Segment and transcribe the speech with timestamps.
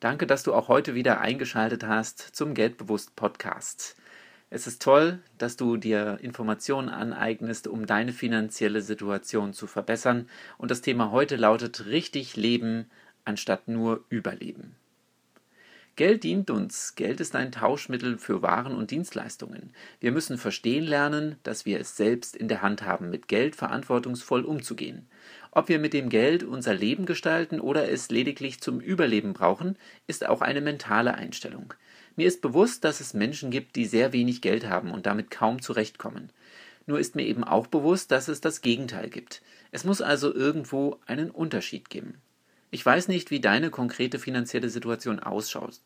[0.00, 3.96] Danke, dass du auch heute wieder eingeschaltet hast zum Geldbewusst Podcast.
[4.48, 10.26] Es ist toll, dass du dir Informationen aneignest, um deine finanzielle Situation zu verbessern.
[10.56, 12.90] Und das Thema heute lautet richtig leben
[13.26, 14.74] anstatt nur überleben.
[16.00, 16.94] Geld dient uns.
[16.94, 19.74] Geld ist ein Tauschmittel für Waren und Dienstleistungen.
[20.00, 24.46] Wir müssen verstehen lernen, dass wir es selbst in der Hand haben, mit Geld verantwortungsvoll
[24.46, 25.06] umzugehen.
[25.50, 29.76] Ob wir mit dem Geld unser Leben gestalten oder es lediglich zum Überleben brauchen,
[30.06, 31.74] ist auch eine mentale Einstellung.
[32.16, 35.60] Mir ist bewusst, dass es Menschen gibt, die sehr wenig Geld haben und damit kaum
[35.60, 36.30] zurechtkommen.
[36.86, 39.42] Nur ist mir eben auch bewusst, dass es das Gegenteil gibt.
[39.70, 42.22] Es muss also irgendwo einen Unterschied geben.
[42.70, 45.80] Ich weiß nicht, wie deine konkrete finanzielle Situation ausschaut.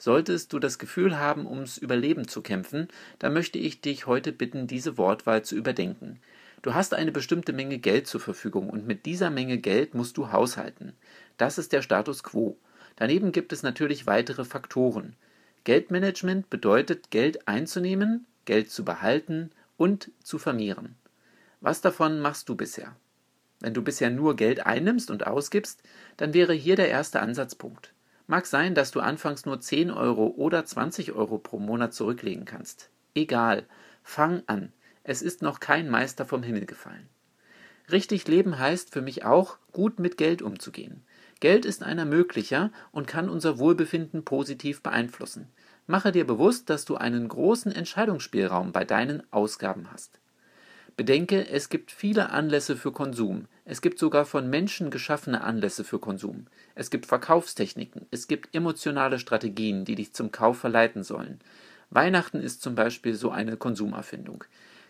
[0.00, 4.66] Solltest du das Gefühl haben, ums Überleben zu kämpfen, dann möchte ich dich heute bitten,
[4.66, 6.20] diese Wortwahl zu überdenken.
[6.62, 10.32] Du hast eine bestimmte Menge Geld zur Verfügung und mit dieser Menge Geld musst du
[10.32, 10.94] haushalten.
[11.36, 12.56] Das ist der Status quo.
[12.96, 15.16] Daneben gibt es natürlich weitere Faktoren.
[15.64, 20.94] Geldmanagement bedeutet, Geld einzunehmen, Geld zu behalten und zu vermehren.
[21.60, 22.96] Was davon machst du bisher?
[23.60, 25.82] Wenn du bisher nur Geld einnimmst und ausgibst,
[26.16, 27.92] dann wäre hier der erste Ansatzpunkt.
[28.30, 32.88] Mag sein, dass du anfangs nur 10 Euro oder 20 Euro pro Monat zurücklegen kannst.
[33.12, 33.66] Egal,
[34.04, 34.72] fang an.
[35.02, 37.08] Es ist noch kein Meister vom Himmel gefallen.
[37.90, 41.02] Richtig leben heißt für mich auch, gut mit Geld umzugehen.
[41.40, 45.48] Geld ist ein Ermöglicher und kann unser Wohlbefinden positiv beeinflussen.
[45.88, 50.19] Mache dir bewusst, dass du einen großen Entscheidungsspielraum bei deinen Ausgaben hast.
[50.96, 53.46] Bedenke, es gibt viele Anlässe für Konsum.
[53.64, 56.46] Es gibt sogar von Menschen geschaffene Anlässe für Konsum.
[56.74, 58.06] Es gibt Verkaufstechniken.
[58.10, 61.40] Es gibt emotionale Strategien, die dich zum Kauf verleiten sollen.
[61.90, 64.44] Weihnachten ist zum Beispiel so eine Konsumerfindung.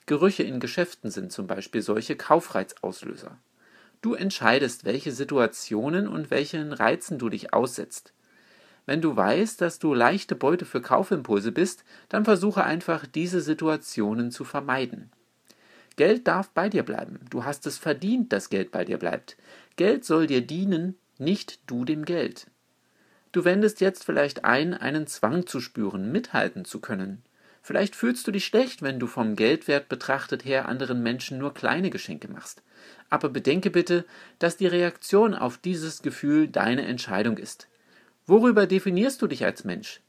[0.07, 3.39] Gerüche in Geschäften sind zum Beispiel solche Kaufreizauslöser.
[4.03, 8.13] Du entscheidest, welche Situationen und welchen Reizen du dich aussetzt.
[8.87, 14.31] Wenn du weißt, dass du leichte Beute für Kaufimpulse bist, dann versuche einfach, diese Situationen
[14.31, 15.11] zu vermeiden.
[16.01, 17.21] Geld darf bei dir bleiben.
[17.29, 19.37] Du hast es verdient, dass Geld bei dir bleibt.
[19.77, 22.47] Geld soll dir dienen, nicht du dem Geld.
[23.33, 27.23] Du wendest jetzt vielleicht ein, einen Zwang zu spüren, mithalten zu können.
[27.61, 31.91] Vielleicht fühlst du dich schlecht, wenn du vom Geldwert betrachtet her anderen Menschen nur kleine
[31.91, 32.63] Geschenke machst.
[33.11, 34.07] Aber bedenke bitte,
[34.39, 37.69] dass die Reaktion auf dieses Gefühl deine Entscheidung ist.
[38.27, 40.01] Worüber definierst du dich als Mensch?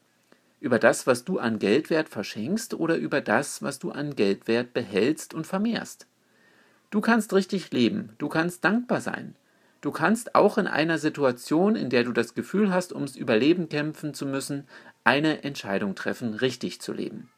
[0.62, 5.34] Über das, was du an Geldwert verschenkst oder über das, was du an Geldwert behältst
[5.34, 6.06] und vermehrst.
[6.92, 9.36] Du kannst richtig leben, du kannst dankbar sein.
[9.82, 14.14] Du kannst auch in einer Situation, in der du das Gefühl hast, ums Überleben kämpfen
[14.14, 14.68] zu müssen,
[15.04, 17.32] eine Entscheidung treffen, richtig zu leben.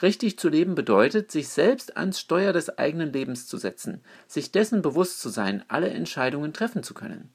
[0.00, 4.80] Richtig zu leben bedeutet, sich selbst ans Steuer des eigenen Lebens zu setzen, sich dessen
[4.80, 7.30] bewusst zu sein, alle Entscheidungen treffen zu können.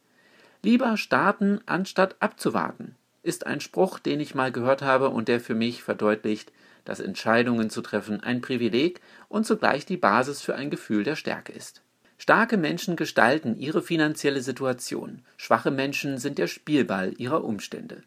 [0.62, 5.56] Lieber starten, anstatt abzuwarten ist ein Spruch, den ich mal gehört habe und der für
[5.56, 6.52] mich verdeutlicht,
[6.86, 11.54] dass Entscheidungen zu treffen ein Privileg und zugleich die Basis für ein Gefühl der Stärke
[11.54, 11.82] ist.
[12.18, 18.04] Starke Menschen gestalten ihre finanzielle Situation, schwache Menschen sind der Spielball ihrer Umstände.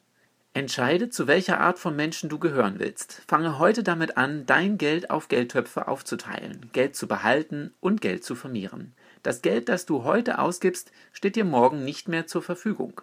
[0.54, 3.20] Entscheide, zu welcher Art von Menschen du gehören willst.
[3.28, 8.34] Fange heute damit an, dein Geld auf Geldtöpfe aufzuteilen, Geld zu behalten und Geld zu
[8.34, 8.94] vermehren.
[9.22, 13.02] Das Geld, das du heute ausgibst, steht dir morgen nicht mehr zur Verfügung.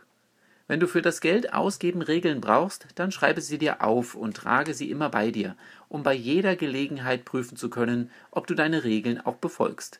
[0.67, 4.73] Wenn du für das Geld ausgeben Regeln brauchst, dann schreibe sie dir auf und trage
[4.73, 5.57] sie immer bei dir,
[5.89, 9.99] um bei jeder Gelegenheit prüfen zu können, ob du deine Regeln auch befolgst.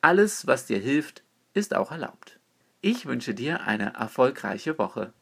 [0.00, 1.22] Alles, was dir hilft,
[1.52, 2.38] ist auch erlaubt.
[2.80, 5.12] Ich wünsche dir eine erfolgreiche Woche.